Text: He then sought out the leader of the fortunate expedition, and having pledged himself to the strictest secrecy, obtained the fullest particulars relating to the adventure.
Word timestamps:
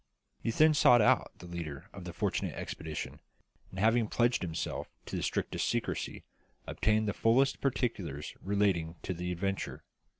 He 0.41 0.49
then 0.49 0.73
sought 0.73 0.99
out 1.03 1.31
the 1.37 1.45
leader 1.45 1.87
of 1.93 2.05
the 2.05 2.11
fortunate 2.11 2.55
expedition, 2.55 3.19
and 3.69 3.77
having 3.77 4.07
pledged 4.07 4.41
himself 4.41 4.87
to 5.05 5.15
the 5.15 5.21
strictest 5.21 5.69
secrecy, 5.69 6.23
obtained 6.65 7.07
the 7.07 7.13
fullest 7.13 7.61
particulars 7.61 8.33
relating 8.41 8.95
to 9.03 9.13
the 9.13 9.31
adventure. 9.31 9.83